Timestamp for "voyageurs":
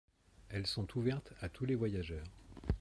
1.75-2.25